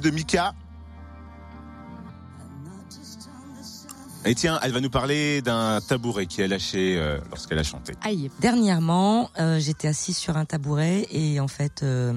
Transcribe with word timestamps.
de 0.00 0.10
Mika. 0.10 0.54
Et 4.26 4.34
tiens, 4.34 4.58
elle 4.62 4.72
va 4.72 4.80
nous 4.80 4.90
parler 4.90 5.42
d'un 5.42 5.82
tabouret 5.82 6.24
qui 6.24 6.42
a 6.42 6.46
lâché 6.46 6.96
euh, 6.96 7.18
lorsqu'elle 7.28 7.58
a 7.58 7.62
chanté. 7.62 7.92
Aïe. 8.02 8.30
Dernièrement, 8.40 9.30
euh, 9.38 9.58
j'étais 9.60 9.86
assise 9.86 10.16
sur 10.16 10.38
un 10.38 10.46
tabouret 10.46 11.06
et 11.10 11.40
en 11.40 11.48
fait, 11.48 11.82
euh, 11.82 12.14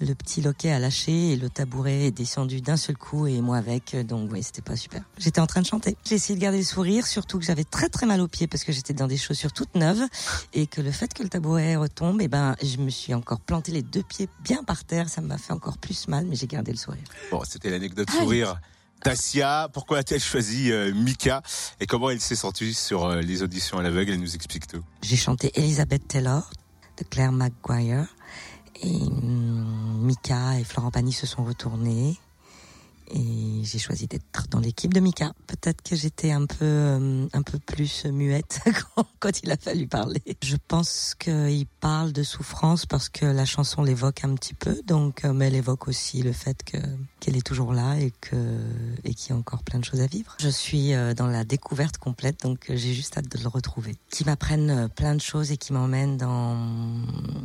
le 0.00 0.14
petit 0.14 0.42
loquet 0.42 0.70
a 0.70 0.78
lâché 0.78 1.32
et 1.32 1.36
le 1.36 1.50
tabouret 1.50 2.06
est 2.06 2.10
descendu 2.12 2.60
d'un 2.60 2.76
seul 2.76 2.96
coup 2.96 3.26
et 3.26 3.40
moi 3.40 3.56
avec. 3.56 3.96
Donc 4.06 4.30
oui, 4.32 4.44
c'était 4.44 4.62
pas 4.62 4.76
super. 4.76 5.02
J'étais 5.18 5.40
en 5.40 5.48
train 5.48 5.60
de 5.60 5.66
chanter. 5.66 5.96
J'ai 6.04 6.14
essayé 6.14 6.36
de 6.36 6.40
garder 6.40 6.58
le 6.58 6.64
sourire, 6.64 7.04
surtout 7.04 7.40
que 7.40 7.44
j'avais 7.44 7.64
très 7.64 7.88
très 7.88 8.06
mal 8.06 8.20
aux 8.20 8.28
pieds 8.28 8.46
parce 8.46 8.62
que 8.62 8.70
j'étais 8.70 8.94
dans 8.94 9.08
des 9.08 9.16
chaussures 9.16 9.52
toutes 9.52 9.74
neuves 9.74 10.04
et 10.54 10.68
que 10.68 10.80
le 10.80 10.92
fait 10.92 11.12
que 11.12 11.24
le 11.24 11.28
tabouret 11.28 11.74
retombe, 11.74 12.22
et 12.22 12.28
ben, 12.28 12.54
je 12.62 12.76
me 12.76 12.90
suis 12.90 13.12
encore 13.12 13.40
planté 13.40 13.72
les 13.72 13.82
deux 13.82 14.04
pieds 14.04 14.28
bien 14.44 14.62
par 14.62 14.84
terre. 14.84 15.08
Ça 15.08 15.20
m'a 15.20 15.36
fait 15.36 15.52
encore 15.52 15.78
plus 15.78 16.06
mal, 16.06 16.26
mais 16.26 16.36
j'ai 16.36 16.46
gardé 16.46 16.70
le 16.70 16.78
sourire. 16.78 17.02
Bon, 17.32 17.42
c'était 17.44 17.70
l'anecdote 17.70 18.08
sourire. 18.08 18.60
Dacia, 19.04 19.68
pourquoi 19.72 19.98
a-t-elle 19.98 20.20
choisi 20.20 20.70
euh, 20.70 20.92
Mika 20.94 21.42
et 21.80 21.86
comment 21.86 22.10
elle 22.10 22.20
s'est 22.20 22.36
sentie 22.36 22.74
sur 22.74 23.06
euh, 23.06 23.20
les 23.20 23.42
auditions 23.42 23.78
à 23.78 23.82
l'aveugle? 23.82 24.12
Elle 24.12 24.20
nous 24.20 24.34
explique 24.34 24.66
tout. 24.66 24.82
J'ai 25.02 25.16
chanté 25.16 25.50
Elizabeth 25.54 26.06
Taylor 26.06 26.50
de 26.98 27.04
Claire 27.04 27.32
McGuire 27.32 28.06
et 28.82 28.88
hum, 28.88 30.00
Mika 30.02 30.58
et 30.58 30.64
Florent 30.64 30.90
Pagny 30.90 31.12
se 31.12 31.26
sont 31.26 31.44
retournés 31.44 32.18
et 33.12 33.64
j'ai 33.64 33.78
choisi 33.78 34.06
d'être 34.06 34.48
dans 34.50 34.60
l'équipe 34.60 34.92
de 34.92 35.00
Mika. 35.00 35.32
Peut-être 35.46 35.82
que 35.82 35.96
j'étais 35.96 36.30
un 36.30 36.46
peu 36.46 36.94
hum, 36.96 37.28
un 37.32 37.42
peu 37.42 37.58
plus 37.58 38.06
muette 38.06 38.60
quand, 39.20 39.42
il 39.42 39.50
a 39.50 39.56
fallu 39.56 39.86
parler. 39.86 40.22
Je 40.42 40.56
pense 40.68 41.14
qu'il 41.18 41.66
parle 41.80 42.12
de 42.12 42.22
souffrance 42.22 42.86
parce 42.86 43.08
que 43.08 43.26
la 43.26 43.44
chanson 43.44 43.82
l'évoque 43.82 44.24
un 44.24 44.34
petit 44.34 44.54
peu, 44.54 44.80
donc 44.86 45.24
euh, 45.24 45.32
mais 45.32 45.46
elle 45.46 45.56
évoque 45.56 45.88
aussi 45.88 46.22
le 46.22 46.32
fait 46.32 46.62
que 46.62 46.78
qu'elle 47.20 47.36
est 47.36 47.46
toujours 47.46 47.72
là 47.72 47.98
et 47.98 48.12
que 48.20 48.36
et 49.04 49.14
qu'il 49.14 49.30
y 49.30 49.32
a 49.32 49.38
encore 49.38 49.62
plein 49.62 49.78
de 49.78 49.84
choses 49.84 50.00
à 50.00 50.06
vivre. 50.06 50.36
Je 50.40 50.48
suis 50.48 50.94
euh, 50.94 51.14
dans 51.14 51.26
la 51.26 51.44
découverte 51.44 51.98
complète, 51.98 52.42
donc 52.42 52.70
euh, 52.70 52.76
j'ai 52.76 52.94
juste 52.94 53.16
hâte 53.16 53.28
de 53.28 53.42
le 53.42 53.48
retrouver. 53.48 53.96
Qui 54.10 54.24
m'apprenne 54.24 54.70
euh, 54.70 54.88
plein 54.88 55.14
de 55.14 55.20
choses 55.20 55.52
et 55.52 55.56
qui 55.56 55.72
m'emmène 55.72 56.16
dans 56.16 56.56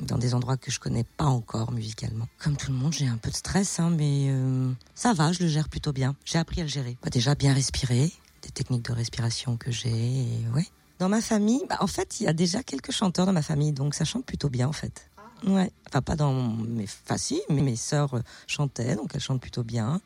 dans 0.05 0.17
des 0.17 0.33
endroits 0.33 0.57
que 0.57 0.71
je 0.71 0.79
connais 0.79 1.03
pas 1.03 1.25
encore 1.25 1.71
musicalement. 1.71 2.27
Comme 2.39 2.57
tout 2.57 2.71
le 2.71 2.77
monde, 2.77 2.93
j'ai 2.93 3.07
un 3.07 3.17
peu 3.17 3.29
de 3.29 3.35
stress, 3.35 3.79
hein, 3.79 3.89
mais 3.89 4.27
euh, 4.29 4.71
ça 4.93 5.13
va, 5.13 5.31
je 5.31 5.43
le 5.43 5.49
gère 5.49 5.69
plutôt 5.69 5.91
bien. 5.91 6.15
J'ai 6.25 6.37
appris 6.37 6.61
à 6.61 6.63
le 6.63 6.69
gérer. 6.69 6.97
Bah, 7.03 7.09
déjà 7.09 7.35
bien 7.35 7.53
respirer, 7.53 8.11
des 8.41 8.49
techniques 8.49 8.85
de 8.85 8.93
respiration 8.93 9.57
que 9.57 9.71
j'ai, 9.71 9.89
et 9.89 10.47
ouais. 10.53 10.67
Dans 10.99 11.09
ma 11.09 11.21
famille, 11.21 11.61
bah, 11.69 11.77
en 11.81 11.87
fait, 11.87 12.19
il 12.19 12.23
y 12.23 12.27
a 12.27 12.33
déjà 12.33 12.63
quelques 12.63 12.91
chanteurs 12.91 13.25
dans 13.25 13.33
ma 13.33 13.41
famille, 13.41 13.73
donc 13.73 13.95
ça 13.95 14.05
chante 14.05 14.25
plutôt 14.25 14.49
bien 14.49 14.67
en 14.67 14.73
fait. 14.73 15.09
Ouais, 15.45 15.71
enfin 15.87 16.01
pas 16.01 16.15
dans 16.15 16.33
mes 16.33 16.87
faciles, 16.87 17.41
mais 17.49 17.61
mes 17.61 17.75
sœurs 17.75 18.15
euh, 18.15 18.21
chantaient, 18.47 18.95
donc 18.95 19.11
elles 19.13 19.21
chantent 19.21 19.41
plutôt 19.41 19.63
bien. 19.63 20.01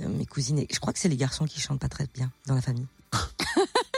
Euh, 0.00 0.08
mes 0.08 0.26
cousines, 0.26 0.64
je 0.70 0.80
crois 0.80 0.92
que 0.92 0.98
c'est 0.98 1.08
les 1.08 1.16
garçons 1.16 1.44
qui 1.44 1.60
chantent 1.60 1.80
pas 1.80 1.88
très 1.88 2.06
bien 2.14 2.32
dans 2.46 2.54
la 2.54 2.62
famille. 2.62 2.86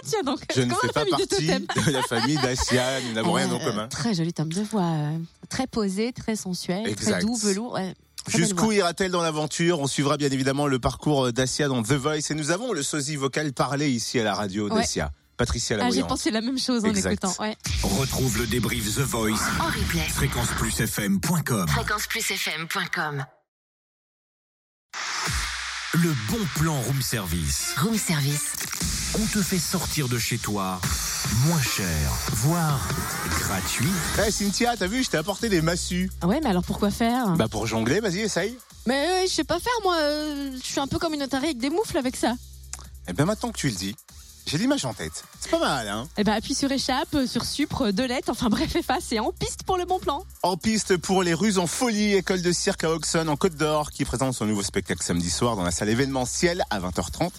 Tiens 0.08 0.22
donc, 0.24 0.40
Je 0.54 0.62
ne 0.62 0.74
fais 0.74 0.88
pas 0.88 1.04
partie 1.04 1.46
de 1.46 1.90
la 1.92 2.02
famille 2.02 2.36
Dacia, 2.36 3.00
nous 3.02 3.12
n'avons 3.14 3.32
rien 3.32 3.50
en 3.50 3.56
Euh, 3.60 3.64
commun. 3.64 3.88
Très 3.88 4.14
joli 4.14 4.32
tome 4.32 4.52
de 4.52 4.62
voix, 4.62 4.82
euh, 4.82 5.18
très 5.48 5.66
posé, 5.66 6.12
très 6.12 6.36
sensuel, 6.36 6.86
Exact. 6.88 7.12
très 7.12 7.20
doux, 7.22 7.36
velours. 7.36 7.72
ouais, 7.74 7.94
Jusqu'où 8.28 8.72
ira-t-elle 8.72 9.10
dans 9.10 9.22
l'aventure? 9.22 9.80
On 9.80 9.86
suivra 9.86 10.16
bien 10.18 10.28
évidemment 10.30 10.66
le 10.66 10.78
parcours 10.78 11.32
d'Acia 11.32 11.68
dans 11.68 11.82
The 11.82 11.92
Voice 11.92 12.30
et 12.30 12.34
nous 12.34 12.50
avons 12.50 12.72
le 12.72 12.82
sosie 12.82 13.16
vocal 13.16 13.52
parlé 13.52 13.88
ici 13.90 14.18
à 14.20 14.24
la 14.24 14.34
radio 14.34 14.68
Ouais. 14.68 14.80
d'Acia. 14.80 15.10
Patricia 15.38 15.78
Ah, 15.80 15.90
j'ai 15.90 16.02
pensé 16.02 16.30
la 16.32 16.40
même 16.40 16.58
chose 16.58 16.84
en 16.84 16.88
Exact. 16.88 17.12
écoutant. 17.24 17.42
Ouais. 17.42 17.56
Retrouve 17.82 18.38
le 18.38 18.46
débrief 18.48 18.84
The 18.96 19.00
Voice, 19.00 19.38
En 19.60 19.66
replay. 19.66 20.00
fréquenceplusfm.com. 20.08 21.68
Fréquenceplusfm.com. 21.68 23.24
Le 25.94 26.14
bon 26.30 26.38
plan 26.56 26.78
room 26.82 27.00
service. 27.00 27.74
Room 27.78 27.96
service. 27.96 28.52
On 29.18 29.24
te 29.26 29.42
fait 29.42 29.58
sortir 29.58 30.08
de 30.08 30.18
chez 30.18 30.36
toi 30.38 30.80
moins 31.46 31.60
cher, 31.62 31.86
voire 32.32 32.86
gratuit. 33.40 33.88
Eh 34.26 34.30
Cynthia, 34.30 34.76
t'as 34.76 34.86
vu, 34.86 35.02
je 35.02 35.10
t'ai 35.10 35.16
apporté 35.16 35.48
des 35.48 35.62
massues. 35.62 36.10
Ah 36.20 36.26
ouais, 36.26 36.40
mais 36.42 36.50
alors 36.50 36.62
pourquoi 36.64 36.90
faire? 36.90 37.28
Bah 37.36 37.48
pour 37.48 37.66
jongler, 37.66 38.00
vas-y, 38.00 38.20
essaye. 38.20 38.56
Mais 38.86 39.06
euh, 39.08 39.26
je 39.26 39.32
sais 39.32 39.44
pas 39.44 39.58
faire, 39.60 39.72
moi. 39.82 39.96
euh, 39.96 40.50
je 40.62 40.66
suis 40.66 40.80
un 40.80 40.86
peu 40.86 40.98
comme 40.98 41.14
une 41.14 41.22
otarie 41.22 41.46
avec 41.46 41.58
des 41.58 41.70
moufles 41.70 41.96
avec 41.96 42.16
ça. 42.16 42.34
Eh 43.08 43.12
bien 43.14 43.24
maintenant 43.24 43.50
que 43.50 43.58
tu 43.58 43.68
le 43.68 43.74
dis, 43.74 43.96
j'ai 44.48 44.58
l'image 44.58 44.84
en 44.84 44.94
tête. 44.94 45.24
C'est 45.40 45.50
pas 45.50 45.58
mal, 45.58 45.88
hein 45.88 46.08
Eh 46.16 46.24
ben, 46.24 46.32
appuie 46.32 46.54
sur 46.54 46.72
échappe, 46.72 47.14
euh, 47.14 47.26
sur 47.26 47.44
supre, 47.44 47.92
de 47.92 48.02
lettres, 48.02 48.30
enfin 48.30 48.48
bref, 48.48 48.74
efface 48.74 49.12
et 49.12 49.20
en 49.20 49.30
piste 49.30 49.62
pour 49.64 49.76
le 49.76 49.84
bon 49.84 49.98
plan. 49.98 50.24
En 50.42 50.56
piste 50.56 50.96
pour 50.96 51.22
les 51.22 51.34
ruses 51.34 51.58
en 51.58 51.66
folie, 51.66 52.14
école 52.14 52.42
de 52.42 52.52
cirque 52.52 52.84
à 52.84 52.90
Auxonne 52.90 53.28
en 53.28 53.36
Côte 53.36 53.56
d'Or, 53.56 53.90
qui 53.90 54.04
présente 54.04 54.34
son 54.34 54.46
nouveau 54.46 54.62
spectacle 54.62 55.02
samedi 55.02 55.30
soir 55.30 55.54
dans 55.56 55.62
la 55.62 55.70
salle 55.70 55.90
événementielle 55.90 56.64
à 56.70 56.80
20h30. 56.80 57.30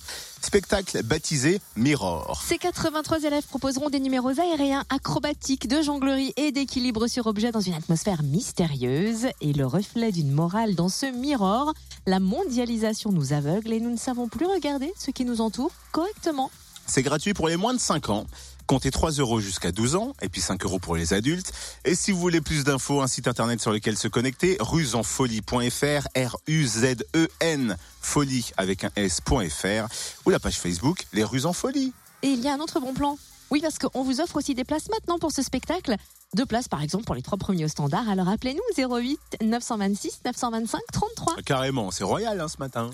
Spectacle 0.41 1.03
baptisé 1.03 1.59
Mirror. 1.75 2.41
Ces 2.47 2.57
83 2.57 3.23
élèves 3.23 3.45
proposeront 3.45 3.89
des 3.89 3.99
numéros 3.99 4.39
aériens, 4.39 4.85
acrobatiques, 4.89 5.67
de 5.67 5.81
jonglerie 5.81 6.33
et 6.37 6.51
d'équilibre 6.51 7.07
sur 7.07 7.27
objet 7.27 7.51
dans 7.51 7.59
une 7.59 7.73
atmosphère 7.73 8.23
mystérieuse. 8.23 9.27
Et 9.41 9.51
le 9.51 9.65
reflet 9.65 10.11
d'une 10.11 10.31
morale 10.31 10.75
dans 10.75 10.89
ce 10.89 11.07
mirror, 11.07 11.73
la 12.07 12.19
mondialisation 12.19 13.11
nous 13.11 13.33
aveugle 13.33 13.73
et 13.73 13.79
nous 13.81 13.91
ne 13.91 13.97
savons 13.97 14.29
plus 14.29 14.45
regarder 14.45 14.93
ce 14.97 15.11
qui 15.11 15.25
nous 15.25 15.41
entoure 15.41 15.71
correctement. 15.91 16.51
C'est 16.89 17.03
gratuit 17.03 17.35
pour 17.35 17.47
les 17.47 17.55
moins 17.55 17.75
de 17.75 17.79
5 17.79 18.09
ans. 18.09 18.25
Comptez 18.65 18.89
3 18.89 19.11
euros 19.11 19.39
jusqu'à 19.39 19.71
12 19.71 19.95
ans 19.95 20.13
et 20.23 20.27
puis 20.29 20.41
5 20.41 20.65
euros 20.65 20.79
pour 20.79 20.95
les 20.95 21.13
adultes. 21.13 21.51
Et 21.85 21.93
si 21.93 22.11
vous 22.11 22.19
voulez 22.19 22.41
plus 22.41 22.63
d'infos, 22.63 23.01
un 23.01 23.07
site 23.07 23.27
internet 23.27 23.61
sur 23.61 23.71
lequel 23.71 23.95
se 23.95 24.07
connecter, 24.07 24.57
rusenfolie.fr, 24.59 26.07
R-U-Z-E-N, 26.15 27.77
folie 28.01 28.51
avec 28.57 28.85
un 28.85 28.89
S.fr, 28.95 29.87
ou 30.25 30.31
la 30.31 30.39
page 30.39 30.59
Facebook, 30.59 31.05
les 31.13 31.23
Ruses 31.23 31.45
en 31.45 31.53
Folie. 31.53 31.93
Et 32.23 32.29
il 32.29 32.39
y 32.41 32.47
a 32.47 32.55
un 32.55 32.59
autre 32.59 32.79
bon 32.79 32.95
plan. 32.95 33.19
Oui, 33.51 33.61
parce 33.61 33.77
qu'on 33.77 34.03
vous 34.03 34.19
offre 34.19 34.37
aussi 34.37 34.55
des 34.55 34.63
places 34.63 34.89
maintenant 34.89 35.19
pour 35.19 35.31
ce 35.31 35.43
spectacle. 35.43 35.95
Deux 36.35 36.45
places, 36.45 36.67
par 36.67 36.81
exemple, 36.81 37.05
pour 37.05 37.15
les 37.15 37.21
trois 37.21 37.37
premiers 37.37 37.65
au 37.65 37.69
standard. 37.69 38.09
Alors 38.09 38.29
appelez-nous 38.29 38.87
08 38.87 39.37
926 39.43 40.21
925 40.25 40.81
33. 40.91 41.35
Carrément, 41.45 41.91
c'est 41.91 42.03
royal 42.03 42.39
hein, 42.41 42.47
ce 42.47 42.57
matin. 42.57 42.89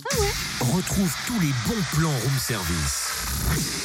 Retrouve 0.60 1.14
tous 1.28 1.40
les 1.40 1.52
bons 1.68 1.84
plans 1.94 2.10
room 2.10 2.40
service. 2.40 3.85